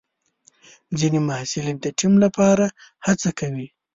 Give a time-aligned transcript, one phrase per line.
[0.99, 2.65] ځینې محصلین د ټیم لپاره
[3.05, 3.67] هڅه کوي.